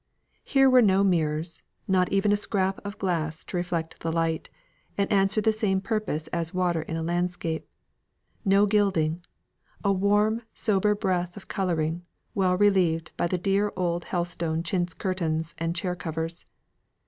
[0.43, 4.49] Here were no mirrors, not even a scrap of glass to reflect the light,
[4.97, 7.67] and answer the same purpose as water in a landscape;
[8.43, 9.23] no gilding;
[9.83, 12.01] a warm, sober breadth of colouring,
[12.33, 16.47] well relieved by the dear old Helstone chintz curtains and chair covers.